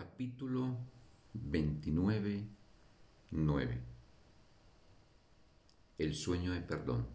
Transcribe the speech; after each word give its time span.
Capítulo 0.00 0.78
29, 1.34 2.46
9 3.32 3.80
El 5.98 6.14
sueño 6.14 6.54
de 6.54 6.62
perdón 6.62 7.06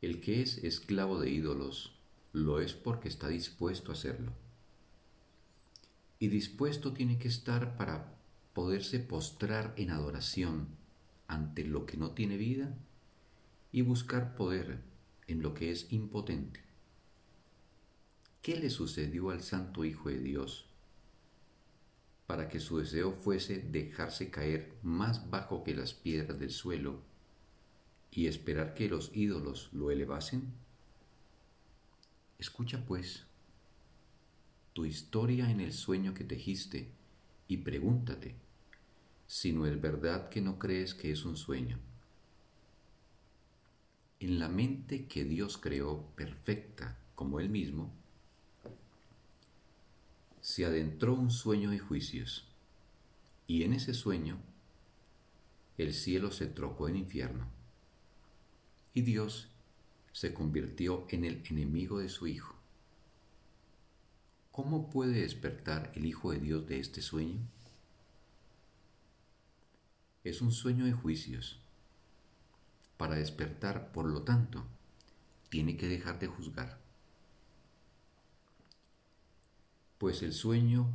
El 0.00 0.20
que 0.20 0.40
es 0.40 0.58
esclavo 0.58 1.18
de 1.18 1.30
ídolos 1.30 1.98
lo 2.32 2.60
es 2.60 2.74
porque 2.74 3.08
está 3.08 3.26
dispuesto 3.26 3.90
a 3.90 3.94
hacerlo. 3.94 4.30
Y 6.20 6.28
dispuesto 6.28 6.92
tiene 6.92 7.18
que 7.18 7.26
estar 7.26 7.76
para 7.76 8.14
poderse 8.54 9.00
postrar 9.00 9.74
en 9.76 9.90
adoración 9.90 10.68
ante 11.26 11.64
lo 11.64 11.86
que 11.86 11.96
no 11.96 12.12
tiene 12.12 12.36
vida 12.36 12.72
y 13.72 13.82
buscar 13.82 14.36
poder 14.36 14.78
en 15.26 15.42
lo 15.42 15.54
que 15.54 15.72
es 15.72 15.92
impotente. 15.92 16.67
¿Qué 18.42 18.56
le 18.56 18.70
sucedió 18.70 19.30
al 19.30 19.42
Santo 19.42 19.84
Hijo 19.84 20.08
de 20.08 20.20
Dios 20.20 20.66
para 22.26 22.48
que 22.48 22.60
su 22.60 22.78
deseo 22.78 23.12
fuese 23.12 23.58
dejarse 23.58 24.30
caer 24.30 24.74
más 24.82 25.30
bajo 25.30 25.64
que 25.64 25.74
las 25.74 25.92
piedras 25.92 26.38
del 26.38 26.50
suelo 26.50 27.02
y 28.10 28.26
esperar 28.26 28.74
que 28.74 28.88
los 28.88 29.10
ídolos 29.14 29.70
lo 29.72 29.90
elevasen? 29.90 30.52
Escucha 32.38 32.84
pues 32.86 33.24
tu 34.72 34.84
historia 34.84 35.50
en 35.50 35.60
el 35.60 35.72
sueño 35.72 36.14
que 36.14 36.24
tejiste 36.24 36.92
y 37.48 37.58
pregúntate 37.58 38.36
si 39.26 39.52
no 39.52 39.66
es 39.66 39.80
verdad 39.80 40.28
que 40.28 40.40
no 40.40 40.58
crees 40.58 40.94
que 40.94 41.10
es 41.10 41.24
un 41.24 41.36
sueño. 41.36 41.78
En 44.20 44.38
la 44.38 44.48
mente 44.48 45.06
que 45.06 45.24
Dios 45.24 45.58
creó 45.58 46.06
perfecta 46.14 46.98
como 47.14 47.40
Él 47.40 47.50
mismo, 47.50 47.97
se 50.48 50.64
adentró 50.64 51.12
un 51.12 51.30
sueño 51.30 51.70
de 51.70 51.78
juicios, 51.78 52.48
y 53.46 53.64
en 53.64 53.74
ese 53.74 53.92
sueño 53.92 54.38
el 55.76 55.92
cielo 55.92 56.30
se 56.32 56.46
trocó 56.46 56.88
en 56.88 56.96
infierno, 56.96 57.46
y 58.94 59.02
Dios 59.02 59.50
se 60.12 60.32
convirtió 60.32 61.06
en 61.10 61.26
el 61.26 61.42
enemigo 61.50 61.98
de 61.98 62.08
su 62.08 62.26
Hijo. 62.26 62.56
¿Cómo 64.50 64.88
puede 64.88 65.20
despertar 65.20 65.92
el 65.94 66.06
Hijo 66.06 66.32
de 66.32 66.38
Dios 66.38 66.66
de 66.66 66.80
este 66.80 67.02
sueño? 67.02 67.40
Es 70.24 70.40
un 70.40 70.50
sueño 70.50 70.86
de 70.86 70.94
juicios. 70.94 71.60
Para 72.96 73.16
despertar, 73.16 73.92
por 73.92 74.06
lo 74.06 74.22
tanto, 74.22 74.64
tiene 75.50 75.76
que 75.76 75.88
dejar 75.88 76.18
de 76.18 76.28
juzgar 76.28 76.87
pues 79.98 80.22
el 80.22 80.32
sueño 80.32 80.88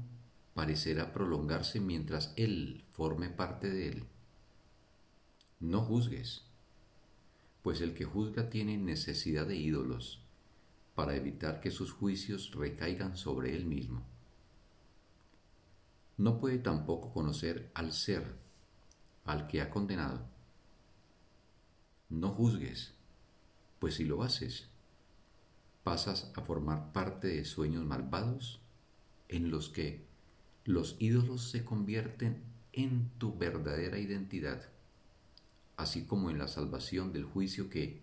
parecerá 0.53 1.11
prolongarse 1.13 1.79
mientras 1.79 2.33
Él 2.37 2.85
forme 2.89 3.29
parte 3.29 3.69
de 3.69 3.89
él. 3.89 4.03
No 5.59 5.81
juzgues, 5.81 6.43
pues 7.61 7.81
el 7.81 7.93
que 7.93 8.05
juzga 8.05 8.49
tiene 8.49 8.77
necesidad 8.77 9.47
de 9.47 9.55
ídolos 9.55 10.21
para 10.95 11.15
evitar 11.15 11.59
que 11.59 11.71
sus 11.71 11.91
juicios 11.91 12.51
recaigan 12.51 13.17
sobre 13.17 13.55
él 13.55 13.65
mismo. 13.65 14.03
No 16.17 16.39
puede 16.39 16.59
tampoco 16.59 17.11
conocer 17.11 17.71
al 17.73 17.93
ser, 17.93 18.35
al 19.25 19.47
que 19.47 19.61
ha 19.61 19.69
condenado. 19.69 20.27
No 22.09 22.29
juzgues, 22.29 22.93
pues 23.79 23.95
si 23.95 24.03
lo 24.03 24.21
haces, 24.21 24.67
pasas 25.83 26.31
a 26.35 26.41
formar 26.41 26.91
parte 26.91 27.27
de 27.29 27.45
sueños 27.45 27.85
malvados 27.85 28.62
en 29.29 29.49
los 29.49 29.69
que 29.69 30.05
los 30.65 30.95
ídolos 30.99 31.49
se 31.49 31.65
convierten 31.65 32.41
en 32.71 33.09
tu 33.17 33.37
verdadera 33.37 33.99
identidad, 33.99 34.69
así 35.77 36.05
como 36.05 36.29
en 36.29 36.37
la 36.37 36.47
salvación 36.47 37.13
del 37.13 37.25
juicio 37.25 37.69
que, 37.69 38.01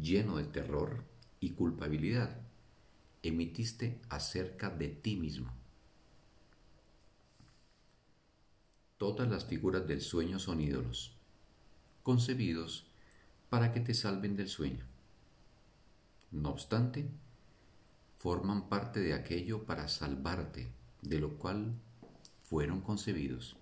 lleno 0.00 0.36
de 0.36 0.44
terror 0.44 1.04
y 1.40 1.50
culpabilidad, 1.50 2.40
emitiste 3.22 4.00
acerca 4.08 4.70
de 4.70 4.88
ti 4.88 5.16
mismo. 5.16 5.52
Todas 8.98 9.28
las 9.28 9.44
figuras 9.44 9.86
del 9.86 10.00
sueño 10.00 10.38
son 10.38 10.60
ídolos, 10.60 11.16
concebidos 12.02 12.86
para 13.50 13.72
que 13.72 13.80
te 13.80 13.94
salven 13.94 14.36
del 14.36 14.48
sueño. 14.48 14.86
No 16.30 16.50
obstante, 16.50 17.10
forman 18.22 18.68
parte 18.68 19.00
de 19.00 19.14
aquello 19.14 19.64
para 19.64 19.88
salvarte, 19.88 20.68
de 21.00 21.18
lo 21.18 21.38
cual 21.38 21.74
fueron 22.44 22.80
concebidos. 22.80 23.56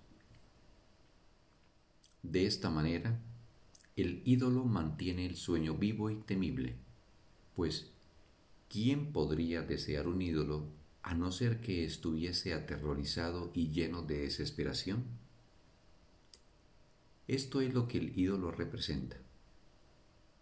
De 2.21 2.45
esta 2.45 2.69
manera, 2.69 3.19
el 3.95 4.21
ídolo 4.23 4.63
mantiene 4.65 5.25
el 5.25 5.35
sueño 5.35 5.73
vivo 5.73 6.11
y 6.11 6.17
temible, 6.17 6.75
pues 7.55 7.89
¿quién 8.69 9.11
podría 9.11 9.63
desear 9.63 10.07
un 10.07 10.21
ídolo 10.21 10.67
a 11.01 11.15
no 11.15 11.31
ser 11.31 11.59
que 11.59 11.83
estuviese 11.83 12.53
aterrorizado 12.53 13.49
y 13.55 13.71
lleno 13.71 14.03
de 14.03 14.19
desesperación? 14.19 15.05
Esto 17.27 17.61
es 17.61 17.73
lo 17.73 17.87
que 17.87 17.97
el 17.97 18.15
ídolo 18.15 18.51
representa. 18.51 19.17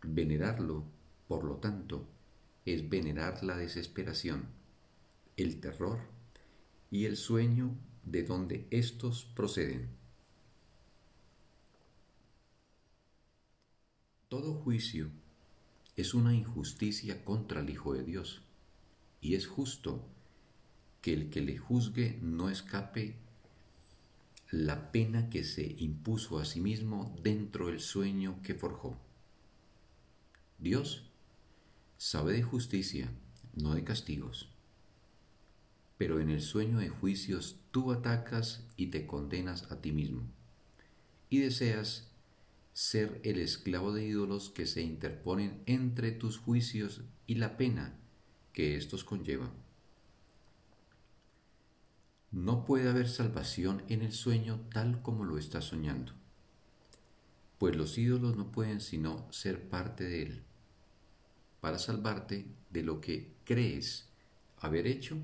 Venerarlo, 0.04 0.84
por 1.30 1.46
lo 1.46 1.56
tanto, 1.56 2.06
es 2.66 2.90
venerar 2.90 3.44
la 3.44 3.58
desesperación, 3.58 4.48
el 5.38 5.60
terror 5.60 6.00
y 6.92 7.06
el 7.06 7.18
sueño 7.18 7.76
de 8.04 8.24
donde 8.24 8.68
éstos 8.72 9.26
proceden. 9.36 9.90
Todo 14.28 14.54
juicio 14.54 15.10
es 15.96 16.14
una 16.14 16.34
injusticia 16.34 17.26
contra 17.26 17.62
el 17.62 17.70
Hijo 17.70 17.94
de 17.94 18.04
Dios, 18.04 18.42
y 19.22 19.36
es 19.36 19.48
justo 19.48 20.08
que 21.02 21.14
el 21.14 21.30
que 21.30 21.42
le 21.42 21.58
juzgue 21.58 22.20
no 22.22 22.50
escape 22.50 23.16
la 24.52 24.92
pena 24.92 25.30
que 25.30 25.44
se 25.44 25.76
impuso 25.78 26.40
a 26.40 26.46
sí 26.46 26.60
mismo 26.60 27.16
dentro 27.22 27.68
del 27.68 27.80
sueño 27.80 28.40
que 28.44 28.56
forjó. 28.56 28.98
Dios 30.58 31.09
sabe 32.00 32.32
de 32.32 32.44
justicia, 32.44 33.12
no 33.54 33.76
de 33.76 33.84
castigos. 33.84 34.50
Pero 35.98 36.22
en 36.22 36.30
el 36.30 36.42
sueño 36.42 36.80
de 36.80 36.88
juicios 36.88 37.60
tú 37.72 37.92
atacas 37.92 38.66
y 38.78 38.88
te 38.88 39.06
condenas 39.06 39.70
a 39.70 39.82
ti 39.82 39.92
mismo, 39.92 40.22
y 41.30 41.40
deseas 41.40 42.10
ser 42.72 43.20
el 43.26 43.38
esclavo 43.38 43.92
de 43.92 44.06
ídolos 44.06 44.50
que 44.50 44.66
se 44.66 44.82
interponen 44.82 45.62
entre 45.66 46.14
tus 46.14 46.38
juicios 46.38 47.02
y 47.28 47.36
la 47.36 47.58
pena 47.58 48.00
que 48.54 48.78
éstos 48.78 49.04
conllevan. 49.04 49.52
No 52.32 52.64
puede 52.64 52.90
haber 52.90 53.10
salvación 53.10 53.84
en 53.90 54.04
el 54.04 54.14
sueño 54.14 54.62
tal 54.72 55.02
como 55.02 55.26
lo 55.26 55.38
estás 55.38 55.66
soñando, 55.66 56.14
pues 57.58 57.76
los 57.76 57.98
ídolos 57.98 58.38
no 58.38 58.54
pueden 58.54 58.80
sino 58.80 59.30
ser 59.34 59.68
parte 59.68 60.06
de 60.06 60.22
él 60.22 60.49
para 61.62 61.80
salvarte 61.80 62.46
de 62.70 62.84
lo 62.84 63.02
que 63.02 63.34
crees 63.44 64.08
haber 64.58 64.88
hecho 64.88 65.18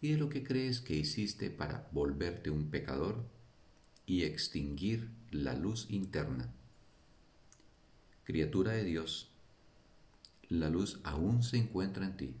y 0.00 0.12
de 0.12 0.18
lo 0.18 0.28
que 0.28 0.42
crees 0.42 0.80
que 0.80 0.94
hiciste 0.94 1.50
para 1.50 1.88
volverte 1.92 2.50
un 2.50 2.70
pecador 2.70 3.24
y 4.06 4.24
extinguir 4.24 5.10
la 5.30 5.54
luz 5.54 5.86
interna. 5.90 6.52
Criatura 8.24 8.72
de 8.72 8.84
Dios, 8.84 9.30
la 10.48 10.68
luz 10.68 11.00
aún 11.04 11.42
se 11.42 11.56
encuentra 11.56 12.04
en 12.04 12.16
ti. 12.16 12.34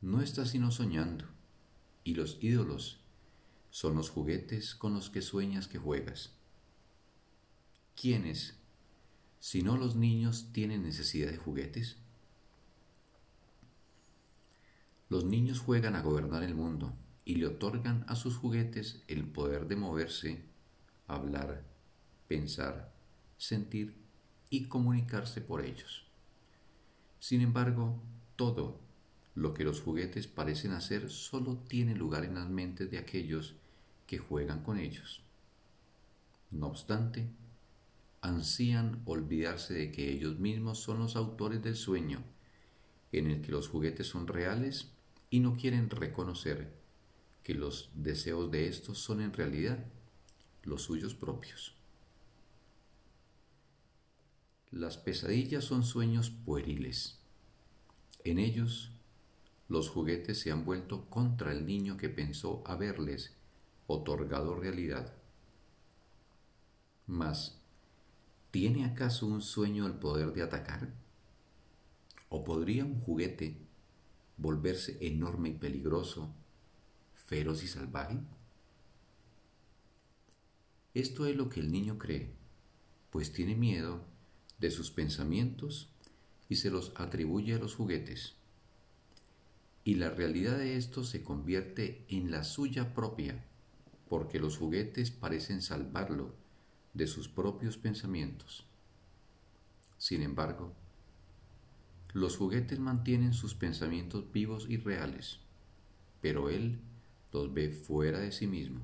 No 0.00 0.20
estás 0.20 0.50
sino 0.50 0.70
soñando, 0.70 1.24
y 2.04 2.14
los 2.14 2.38
ídolos 2.40 3.00
son 3.70 3.96
los 3.96 4.10
juguetes 4.10 4.74
con 4.74 4.94
los 4.94 5.10
que 5.10 5.22
sueñas 5.22 5.68
que 5.68 5.78
juegas. 5.78 6.32
¿Quiénes 8.00 8.56
si 9.46 9.62
no 9.62 9.76
los 9.76 9.94
niños 9.94 10.48
tienen 10.52 10.82
necesidad 10.82 11.30
de 11.30 11.36
juguetes? 11.36 11.98
Los 15.08 15.24
niños 15.24 15.60
juegan 15.60 15.94
a 15.94 16.02
gobernar 16.02 16.42
el 16.42 16.56
mundo 16.56 16.92
y 17.24 17.36
le 17.36 17.46
otorgan 17.46 18.04
a 18.08 18.16
sus 18.16 18.36
juguetes 18.36 19.04
el 19.06 19.24
poder 19.24 19.68
de 19.68 19.76
moverse, 19.76 20.42
hablar, 21.06 21.62
pensar, 22.26 22.92
sentir 23.38 23.94
y 24.50 24.64
comunicarse 24.64 25.40
por 25.40 25.64
ellos. 25.64 26.08
Sin 27.20 27.40
embargo, 27.40 28.02
todo 28.34 28.80
lo 29.36 29.54
que 29.54 29.62
los 29.62 29.80
juguetes 29.80 30.26
parecen 30.26 30.72
hacer 30.72 31.08
solo 31.08 31.56
tiene 31.68 31.94
lugar 31.94 32.24
en 32.24 32.34
las 32.34 32.48
mentes 32.48 32.90
de 32.90 32.98
aquellos 32.98 33.54
que 34.08 34.18
juegan 34.18 34.64
con 34.64 34.80
ellos. 34.80 35.22
No 36.50 36.66
obstante, 36.66 37.28
ansían 38.26 39.02
olvidarse 39.04 39.74
de 39.74 39.92
que 39.92 40.10
ellos 40.10 40.38
mismos 40.38 40.80
son 40.80 40.98
los 40.98 41.16
autores 41.16 41.62
del 41.62 41.76
sueño, 41.76 42.22
en 43.12 43.30
el 43.30 43.40
que 43.40 43.52
los 43.52 43.68
juguetes 43.68 44.08
son 44.08 44.26
reales 44.26 44.90
y 45.30 45.40
no 45.40 45.56
quieren 45.56 45.88
reconocer 45.90 46.74
que 47.42 47.54
los 47.54 47.90
deseos 47.94 48.50
de 48.50 48.66
estos 48.66 48.98
son 48.98 49.20
en 49.20 49.32
realidad 49.32 49.84
los 50.64 50.82
suyos 50.82 51.14
propios. 51.14 51.76
Las 54.72 54.98
pesadillas 54.98 55.64
son 55.64 55.84
sueños 55.84 56.30
pueriles. 56.30 57.20
En 58.24 58.40
ellos, 58.40 58.90
los 59.68 59.88
juguetes 59.88 60.40
se 60.40 60.50
han 60.50 60.64
vuelto 60.64 61.08
contra 61.08 61.52
el 61.52 61.64
niño 61.64 61.96
que 61.96 62.08
pensó 62.08 62.62
haberles 62.66 63.36
otorgado 63.86 64.56
realidad. 64.56 65.14
Mas, 67.06 67.60
¿tiene 68.58 68.86
acaso 68.86 69.26
un 69.26 69.42
sueño 69.42 69.86
el 69.86 69.92
poder 69.92 70.32
de 70.32 70.40
atacar? 70.40 70.88
¿O 72.30 72.42
podría 72.42 72.86
un 72.86 72.98
juguete 73.02 73.58
volverse 74.38 74.96
enorme 75.02 75.50
y 75.50 75.52
peligroso, 75.52 76.34
feroz 77.12 77.62
y 77.62 77.68
salvaje? 77.68 78.18
Esto 80.94 81.26
es 81.26 81.36
lo 81.36 81.50
que 81.50 81.60
el 81.60 81.70
niño 81.70 81.98
cree, 81.98 82.32
pues 83.10 83.30
tiene 83.30 83.54
miedo 83.54 84.00
de 84.58 84.70
sus 84.70 84.90
pensamientos 84.90 85.90
y 86.48 86.56
se 86.56 86.70
los 86.70 86.92
atribuye 86.96 87.52
a 87.52 87.58
los 87.58 87.74
juguetes. 87.74 88.36
Y 89.84 89.96
la 89.96 90.08
realidad 90.08 90.56
de 90.56 90.78
esto 90.78 91.04
se 91.04 91.22
convierte 91.22 92.06
en 92.08 92.30
la 92.30 92.42
suya 92.42 92.94
propia, 92.94 93.44
porque 94.08 94.38
los 94.38 94.56
juguetes 94.56 95.10
parecen 95.10 95.60
salvarlo 95.60 96.45
de 96.96 97.06
sus 97.06 97.28
propios 97.28 97.76
pensamientos. 97.76 98.64
Sin 99.98 100.22
embargo, 100.22 100.72
los 102.14 102.38
juguetes 102.38 102.78
mantienen 102.78 103.34
sus 103.34 103.54
pensamientos 103.54 104.32
vivos 104.32 104.66
y 104.68 104.78
reales, 104.78 105.38
pero 106.22 106.48
él 106.48 106.78
los 107.32 107.52
ve 107.52 107.68
fuera 107.68 108.20
de 108.20 108.32
sí 108.32 108.46
mismo, 108.46 108.80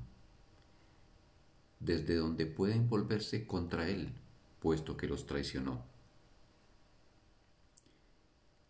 desde 1.79 2.15
donde 2.15 2.45
pueden 2.45 2.87
volverse 2.87 3.47
contra 3.47 3.89
él, 3.89 4.13
puesto 4.59 4.95
que 4.95 5.07
los 5.07 5.25
traicionó. 5.25 5.83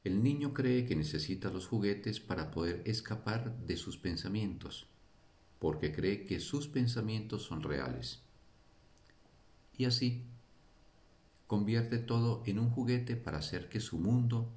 El 0.05 0.23
niño 0.23 0.53
cree 0.53 0.85
que 0.85 0.95
necesita 0.95 1.49
los 1.49 1.67
juguetes 1.67 2.21
para 2.21 2.49
poder 2.49 2.81
escapar 2.85 3.57
de 3.65 3.75
sus 3.75 3.97
pensamientos, 3.97 4.87
porque 5.59 5.91
cree 5.91 6.23
que 6.23 6.39
sus 6.39 6.67
pensamientos 6.67 7.43
son 7.43 7.61
reales. 7.61 8.21
Y 9.77 9.85
así, 9.85 10.23
convierte 11.47 11.97
todo 11.97 12.43
en 12.45 12.59
un 12.59 12.69
juguete 12.69 13.15
para 13.15 13.39
hacer 13.39 13.69
que 13.69 13.79
su 13.79 13.97
mundo 13.97 14.49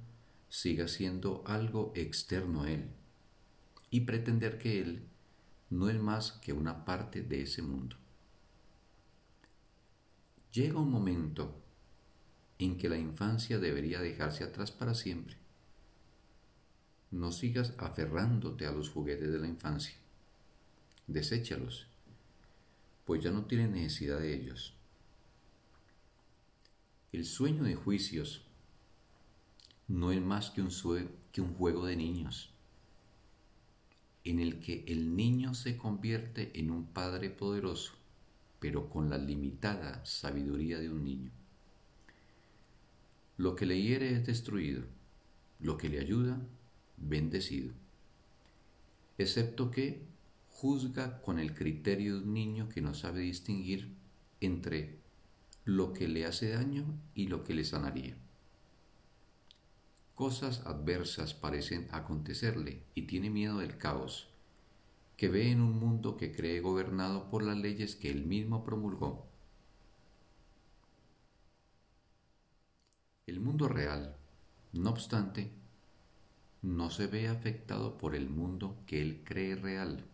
siga 0.49 0.87
siendo 0.87 1.43
algo 1.45 1.91
externo 1.95 2.63
a 2.63 2.71
él 2.71 2.89
y 3.89 4.01
pretender 4.01 4.57
que 4.57 4.81
él 4.81 5.03
no 5.69 5.89
es 5.89 5.99
más 5.99 6.33
que 6.33 6.53
una 6.53 6.85
parte 6.85 7.21
de 7.21 7.41
ese 7.41 7.61
mundo. 7.61 7.95
Llega 10.51 10.79
un 10.79 10.89
momento 10.89 11.53
en 12.59 12.77
que 12.77 12.89
la 12.89 12.97
infancia 12.97 13.59
debería 13.59 13.99
dejarse 13.99 14.43
atrás 14.43 14.71
para 14.71 14.93
siempre. 14.93 15.35
No 17.11 17.31
sigas 17.31 17.73
aferrándote 17.77 18.65
a 18.65 18.71
los 18.71 18.89
juguetes 18.89 19.31
de 19.31 19.39
la 19.39 19.47
infancia. 19.47 19.95
Deséchalos, 21.05 21.87
pues 23.05 23.23
ya 23.23 23.31
no 23.31 23.45
tienes 23.45 23.69
necesidad 23.69 24.19
de 24.19 24.33
ellos. 24.33 24.76
El 27.13 27.23
sueño 27.23 27.63
de 27.63 27.75
juicios 27.75 28.41
no 29.87 30.11
es 30.11 30.21
más 30.21 30.51
que 30.51 30.61
un, 30.61 30.69
que 31.31 31.39
un 31.39 31.53
juego 31.53 31.85
de 31.85 31.95
niños, 31.95 32.51
en 34.25 34.41
el 34.41 34.59
que 34.59 34.83
el 34.87 35.15
niño 35.15 35.53
se 35.53 35.77
convierte 35.77 36.59
en 36.59 36.69
un 36.69 36.85
padre 36.85 37.29
poderoso, 37.29 37.93
pero 38.59 38.89
con 38.89 39.09
la 39.09 39.17
limitada 39.17 40.03
sabiduría 40.05 40.79
de 40.79 40.89
un 40.89 41.05
niño. 41.05 41.31
Lo 43.37 43.55
que 43.55 43.65
le 43.65 43.81
hiere 43.81 44.11
es 44.11 44.25
destruido, 44.25 44.83
lo 45.61 45.77
que 45.77 45.87
le 45.87 46.01
ayuda, 46.01 46.41
bendecido, 46.97 47.71
excepto 49.17 49.71
que 49.71 50.01
juzga 50.49 51.21
con 51.21 51.39
el 51.39 51.55
criterio 51.55 52.17
de 52.17 52.23
un 52.23 52.33
niño 52.33 52.67
que 52.67 52.81
no 52.81 52.93
sabe 52.93 53.21
distinguir 53.21 53.95
entre 54.41 55.06
lo 55.67 55.91
que 55.91 56.07
le 56.07 56.25
hace 56.25 56.51
daño 56.51 56.85
y 57.13 57.27
lo 57.27 57.43
que 57.43 57.53
le 57.53 57.65
sanaría. 57.65 58.15
Cosas 60.15 60.65
adversas 60.65 61.33
parecen 61.33 61.89
acontecerle 61.91 62.83
y 62.95 63.01
tiene 63.01 63.29
miedo 63.29 63.57
del 63.57 63.77
caos, 63.77 64.29
que 65.17 65.27
ve 65.27 65.51
en 65.51 65.59
un 65.59 65.77
mundo 65.77 66.15
que 66.15 66.31
cree 66.31 66.61
gobernado 66.61 67.29
por 67.29 67.43
las 67.43 67.57
leyes 67.57 67.97
que 67.97 68.09
él 68.09 68.25
mismo 68.25 68.63
promulgó. 68.63 69.27
El 73.25 73.41
mundo 73.41 73.67
real, 73.67 74.15
no 74.71 74.91
obstante, 74.91 75.51
no 76.61 76.89
se 76.89 77.07
ve 77.07 77.27
afectado 77.27 77.97
por 77.97 78.15
el 78.15 78.29
mundo 78.29 78.77
que 78.87 79.01
él 79.01 79.21
cree 79.25 79.55
real, 79.57 80.05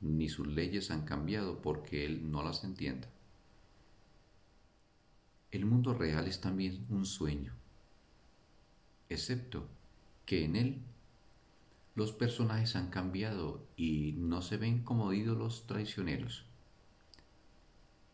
ni 0.00 0.28
sus 0.28 0.46
leyes 0.46 0.92
han 0.92 1.04
cambiado 1.04 1.60
porque 1.60 2.06
él 2.06 2.30
no 2.30 2.44
las 2.44 2.62
entienda. 2.62 3.08
El 5.50 5.64
mundo 5.64 5.94
real 5.94 6.26
es 6.26 6.40
también 6.40 6.84
un 6.90 7.06
sueño, 7.06 7.54
excepto 9.08 9.68
que 10.24 10.44
en 10.44 10.56
él 10.56 10.82
los 11.94 12.12
personajes 12.12 12.76
han 12.76 12.90
cambiado 12.90 13.64
y 13.76 14.14
no 14.18 14.42
se 14.42 14.56
ven 14.56 14.82
como 14.82 15.12
ídolos 15.12 15.66
traicioneros. 15.66 16.44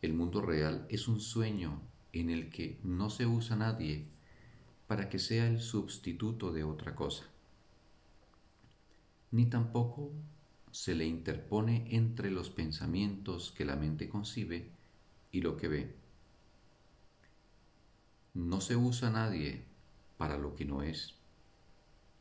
El 0.02 0.12
mundo 0.12 0.40
real 0.40 0.86
es 0.88 1.08
un 1.08 1.20
sueño 1.20 1.80
en 2.12 2.30
el 2.30 2.50
que 2.50 2.78
no 2.84 3.08
se 3.08 3.26
usa 3.26 3.56
nadie 3.56 4.06
para 4.86 5.08
que 5.08 5.18
sea 5.18 5.46
el 5.46 5.60
sustituto 5.60 6.52
de 6.52 6.64
otra 6.64 6.94
cosa, 6.94 7.24
ni 9.30 9.46
tampoco 9.46 10.12
se 10.70 10.94
le 10.94 11.06
interpone 11.06 11.86
entre 11.90 12.30
los 12.30 12.50
pensamientos 12.50 13.52
que 13.52 13.64
la 13.64 13.76
mente 13.76 14.08
concibe 14.08 14.70
y 15.30 15.40
lo 15.40 15.56
que 15.56 15.68
ve. 15.68 16.01
No 18.34 18.62
se 18.62 18.76
usa 18.76 19.10
nadie 19.10 19.62
para 20.16 20.38
lo 20.38 20.54
que 20.54 20.64
no 20.64 20.82
es, 20.82 21.16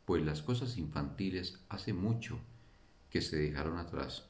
pues 0.05 0.21
las 0.21 0.41
cosas 0.41 0.77
infantiles 0.77 1.57
hace 1.69 1.93
mucho 1.93 2.37
que 3.09 3.21
se 3.21 3.37
dejaron 3.37 3.77
atrás. 3.77 4.27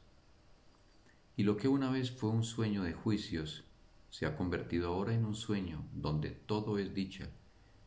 Y 1.36 1.42
lo 1.42 1.58
que 1.58 1.68
una 1.68 1.90
vez 1.90 2.12
fue 2.12 2.30
un 2.30 2.44
sueño 2.44 2.84
de 2.84 2.94
juicios 2.94 3.64
se 4.12 4.28
ha 4.28 4.38
convertido 4.38 4.90
ahora 4.90 5.16
en 5.16 5.26
un 5.26 5.34
sueño 5.34 5.84
donde 5.92 6.30
todo 6.30 6.78
es 6.78 6.94
dicha, 6.94 7.30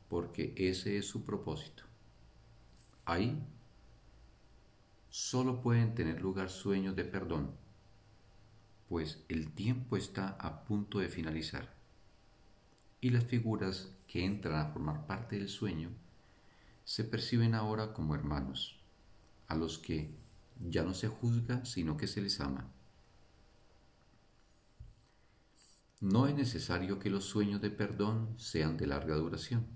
porque 0.09 0.55
ese 0.57 0.99
es 0.99 1.07
su 1.07 1.25
propósito. 1.25 1.85
Ahí 3.05 3.47
solo 5.09 5.61
pueden 5.61 5.95
tener 5.95 6.21
lugar 6.21 6.51
sueños 6.51 6.97
de 6.97 7.05
perdón, 7.05 7.53
pues 8.89 9.23
el 9.29 9.53
tiempo 9.53 9.97
está 9.97 10.31
a 10.31 10.65
punto 10.65 10.99
de 10.99 11.09
finalizar 11.09 11.84
y 13.05 13.11
las 13.11 13.25
figuras 13.25 13.91
que 14.07 14.25
entran 14.25 14.55
a 14.55 14.73
formar 14.73 15.07
parte 15.07 15.37
del 15.37 15.51
sueño 15.51 15.91
se 16.87 17.05
perciben 17.05 17.55
ahora 17.55 17.93
como 17.93 18.15
hermanos, 18.15 18.81
a 19.47 19.55
los 19.55 19.79
que 19.79 20.11
ya 20.71 20.85
no 20.85 20.95
se 20.95 21.09
juzga, 21.09 21.67
sino 21.67 21.99
que 21.99 22.07
se 22.07 22.23
les 22.23 22.41
ama. 22.41 22.67
No 26.01 26.27
es 26.29 26.35
necesario 26.35 26.99
que 26.99 27.11
los 27.11 27.27
sueños 27.27 27.61
de 27.61 27.69
perdón 27.69 28.35
sean 28.39 28.79
de 28.79 28.87
larga 28.87 29.17
duración. 29.17 29.67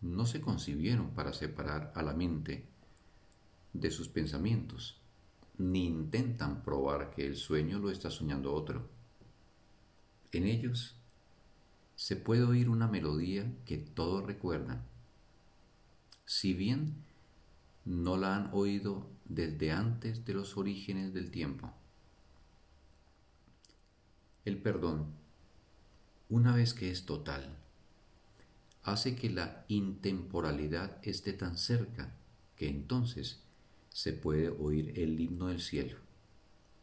No 0.00 0.24
se 0.24 0.40
concibieron 0.40 1.10
para 1.14 1.32
separar 1.32 1.92
a 1.96 2.02
la 2.04 2.14
mente 2.14 2.64
de 3.72 3.90
sus 3.90 4.06
pensamientos, 4.06 5.00
ni 5.58 5.84
intentan 5.84 6.62
probar 6.62 7.10
que 7.10 7.26
el 7.26 7.34
sueño 7.34 7.80
lo 7.80 7.90
está 7.90 8.08
soñando 8.08 8.54
otro. 8.54 8.88
En 10.30 10.46
ellos 10.46 10.95
se 11.96 12.14
puede 12.14 12.44
oír 12.44 12.68
una 12.68 12.86
melodía 12.86 13.50
que 13.64 13.78
todos 13.78 14.24
recuerdan, 14.24 14.84
si 16.26 16.52
bien 16.54 16.94
no 17.84 18.16
la 18.16 18.36
han 18.36 18.50
oído 18.52 19.08
desde 19.24 19.72
antes 19.72 20.24
de 20.24 20.34
los 20.34 20.56
orígenes 20.56 21.14
del 21.14 21.30
tiempo. 21.30 21.72
El 24.44 24.58
perdón, 24.58 25.06
una 26.28 26.54
vez 26.54 26.74
que 26.74 26.90
es 26.90 27.06
total, 27.06 27.56
hace 28.82 29.16
que 29.16 29.30
la 29.30 29.64
intemporalidad 29.68 30.98
esté 31.02 31.32
tan 31.32 31.56
cerca 31.56 32.14
que 32.56 32.68
entonces 32.68 33.40
se 33.88 34.12
puede 34.12 34.50
oír 34.50 34.98
el 34.98 35.18
himno 35.18 35.48
del 35.48 35.60
cielo, 35.60 35.98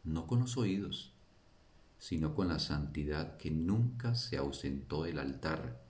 no 0.02 0.26
con 0.26 0.40
los 0.40 0.56
oídos, 0.56 1.13
sino 2.04 2.34
con 2.34 2.48
la 2.48 2.58
santidad 2.58 3.38
que 3.38 3.50
nunca 3.50 4.14
se 4.14 4.36
ausentó 4.36 5.04
del 5.04 5.18
altar, 5.18 5.82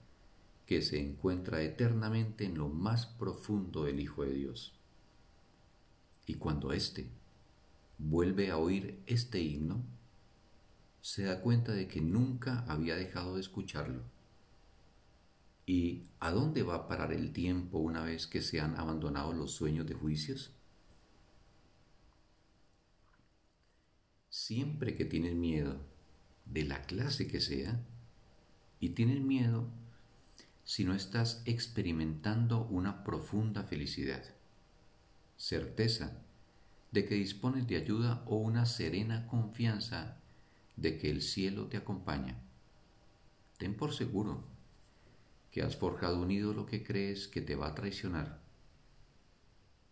que 0.65 0.81
se 0.81 0.97
encuentra 0.97 1.61
eternamente 1.61 2.45
en 2.45 2.57
lo 2.57 2.69
más 2.69 3.05
profundo 3.05 3.83
del 3.83 3.99
Hijo 3.99 4.23
de 4.23 4.31
Dios. 4.31 4.79
Y 6.25 6.35
cuando 6.35 6.71
éste 6.71 7.09
vuelve 7.97 8.49
a 8.49 8.55
oír 8.55 9.03
este 9.07 9.41
himno, 9.41 9.83
se 11.01 11.23
da 11.23 11.41
cuenta 11.41 11.73
de 11.73 11.89
que 11.89 11.99
nunca 11.99 12.63
había 12.65 12.95
dejado 12.95 13.35
de 13.35 13.41
escucharlo. 13.41 14.03
¿Y 15.65 16.03
a 16.21 16.31
dónde 16.31 16.63
va 16.63 16.75
a 16.75 16.87
parar 16.87 17.11
el 17.11 17.33
tiempo 17.33 17.79
una 17.79 18.05
vez 18.05 18.25
que 18.25 18.41
se 18.41 18.61
han 18.61 18.79
abandonado 18.79 19.33
los 19.33 19.51
sueños 19.51 19.85
de 19.85 19.95
juicios? 19.95 20.53
Siempre 24.29 24.95
que 24.95 25.03
tienes 25.03 25.35
miedo, 25.35 25.93
de 26.45 26.63
la 26.63 26.81
clase 26.83 27.27
que 27.27 27.41
sea, 27.41 27.79
y 28.79 28.89
tienes 28.89 29.21
miedo 29.21 29.67
si 30.63 30.83
no 30.83 30.93
estás 30.93 31.41
experimentando 31.45 32.65
una 32.65 33.03
profunda 33.03 33.63
felicidad, 33.63 34.23
certeza 35.37 36.21
de 36.91 37.05
que 37.05 37.15
dispones 37.15 37.67
de 37.67 37.77
ayuda 37.77 38.23
o 38.25 38.37
una 38.37 38.65
serena 38.65 39.27
confianza 39.27 40.17
de 40.75 40.97
que 40.97 41.09
el 41.09 41.21
cielo 41.21 41.67
te 41.67 41.77
acompaña. 41.77 42.37
Ten 43.57 43.75
por 43.75 43.93
seguro 43.93 44.43
que 45.51 45.61
has 45.61 45.75
forjado 45.77 46.21
un 46.21 46.31
ídolo 46.31 46.65
que 46.65 46.83
crees 46.83 47.27
que 47.27 47.41
te 47.41 47.55
va 47.55 47.67
a 47.67 47.75
traicionar, 47.75 48.41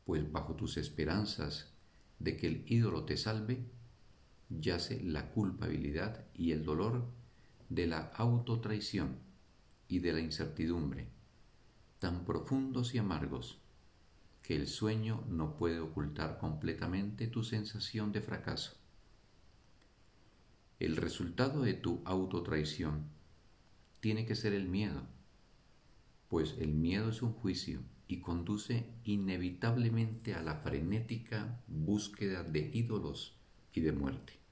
pues 0.05 0.29
bajo 0.31 0.55
tus 0.55 0.77
esperanzas 0.77 1.71
de 2.19 2.35
que 2.35 2.47
el 2.47 2.65
ídolo 2.67 3.05
te 3.05 3.15
salve, 3.15 3.63
yace 4.59 5.01
la 5.03 5.31
culpabilidad 5.31 6.25
y 6.33 6.51
el 6.51 6.63
dolor 6.63 7.05
de 7.69 7.87
la 7.87 8.11
autotraición 8.15 9.17
y 9.87 9.99
de 9.99 10.13
la 10.13 10.19
incertidumbre, 10.19 11.07
tan 11.99 12.25
profundos 12.25 12.93
y 12.95 12.97
amargos 12.97 13.59
que 14.41 14.55
el 14.55 14.67
sueño 14.67 15.23
no 15.29 15.55
puede 15.55 15.79
ocultar 15.79 16.37
completamente 16.37 17.27
tu 17.27 17.43
sensación 17.43 18.11
de 18.11 18.21
fracaso. 18.21 18.77
El 20.79 20.97
resultado 20.97 21.61
de 21.61 21.73
tu 21.73 22.01
autotraición 22.03 23.05
tiene 24.01 24.25
que 24.25 24.35
ser 24.35 24.53
el 24.53 24.67
miedo, 24.67 25.07
pues 26.27 26.55
el 26.59 26.73
miedo 26.73 27.09
es 27.09 27.21
un 27.21 27.31
juicio 27.31 27.79
y 28.07 28.19
conduce 28.19 28.85
inevitablemente 29.05 30.33
a 30.33 30.41
la 30.41 30.55
frenética 30.57 31.61
búsqueda 31.67 32.43
de 32.43 32.69
ídolos 32.73 33.37
y 33.73 33.81
de 33.81 33.93
muerte. 33.93 34.42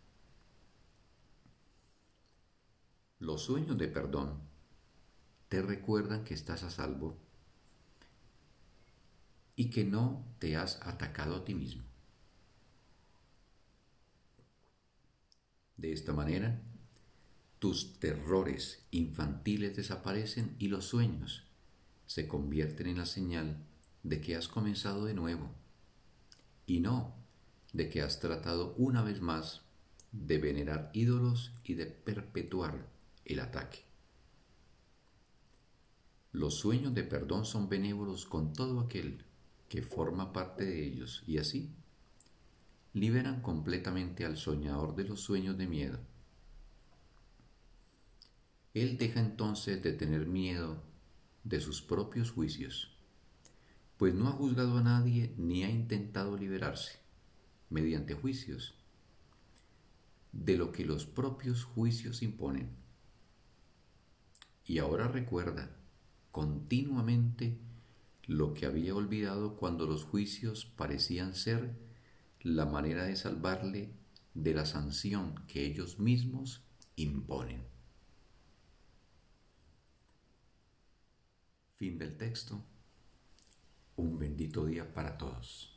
Los 3.22 3.44
sueños 3.44 3.78
de 3.78 3.88
perdón 3.88 4.42
te 5.48 5.62
recuerdan 5.62 6.24
que 6.24 6.34
estás 6.34 6.64
a 6.64 6.72
salvo 6.72 7.20
y 9.56 9.70
que 9.70 9.84
no 9.84 10.26
te 10.40 10.56
has 10.56 10.82
atacado 10.82 11.36
a 11.36 11.46
ti 11.46 11.54
mismo. 11.54 11.84
De 15.78 15.94
esta 15.94 16.14
manera, 16.14 16.64
tus 17.60 18.00
terrores 18.00 18.88
infantiles 18.90 19.76
desaparecen 19.76 20.56
y 20.58 20.70
los 20.70 20.86
sueños 20.86 21.46
se 22.08 22.28
convierten 22.28 22.88
en 22.88 22.98
la 22.98 23.06
señal 23.06 23.64
de 24.02 24.20
que 24.20 24.36
has 24.36 24.48
comenzado 24.48 25.06
de 25.06 25.14
nuevo 25.14 25.52
y 26.66 26.80
no 26.80 27.14
de 27.72 27.88
que 27.88 28.02
has 28.02 28.20
tratado 28.20 28.74
una 28.80 29.04
vez 29.04 29.22
más 29.22 29.62
de 30.12 30.40
venerar 30.40 30.90
ídolos 30.96 31.52
y 31.64 31.76
de 31.76 31.86
perpetuar 31.86 32.90
el 33.26 33.40
ataque. 33.40 33.80
Los 36.32 36.56
sueños 36.56 36.94
de 36.94 37.04
perdón 37.04 37.46
son 37.46 37.68
benévolos 37.68 38.26
con 38.26 38.54
todo 38.54 38.80
aquel 38.80 39.26
que 39.68 39.82
forma 39.82 40.32
parte 40.32 40.66
de 40.66 40.86
ellos 40.86 41.24
y 41.28 41.38
así 41.38 41.74
liberan 42.94 43.42
completamente 43.42 44.26
al 44.26 44.38
soñador 44.38 44.96
de 44.96 45.06
los 45.06 45.22
sueños 45.22 45.58
de 45.58 45.68
miedo. 45.68 46.00
Él 48.74 48.98
deja 48.98 49.20
entonces 49.20 49.82
de 49.84 49.94
tener 49.94 50.26
miedo 50.26 50.82
de 51.44 51.60
sus 51.60 51.82
propios 51.82 52.32
juicios, 52.32 52.98
pues 53.98 54.14
no 54.14 54.28
ha 54.28 54.32
juzgado 54.32 54.78
a 54.78 54.84
nadie 54.84 55.34
ni 55.38 55.64
ha 55.64 55.70
intentado 55.70 56.38
liberarse, 56.38 57.00
mediante 57.70 58.14
juicios, 58.14 58.76
de 60.32 60.58
lo 60.58 60.72
que 60.72 60.86
los 60.86 61.06
propios 61.06 61.64
juicios 61.66 62.22
imponen. 62.22 62.81
Y 64.66 64.78
ahora 64.78 65.08
recuerda 65.08 65.76
continuamente 66.32 67.60
lo 68.26 68.54
que 68.54 68.66
había 68.66 68.96
olvidado 68.96 69.58
cuando 69.58 69.86
los 69.86 70.04
juicios 70.04 70.66
parecían 70.66 71.36
ser 71.36 71.76
la 72.42 72.66
manera 72.66 73.04
de 73.04 73.16
salvarle 73.16 73.94
de 74.34 74.54
la 74.54 74.66
sanción 74.66 75.36
que 75.48 75.66
ellos 75.66 76.00
mismos 76.00 76.64
imponen. 76.96 77.64
Fin 81.76 81.98
del 81.98 82.16
texto. 82.18 82.64
Un 83.96 84.18
bendito 84.18 84.66
día 84.66 84.94
para 84.94 85.18
todos. 85.18 85.71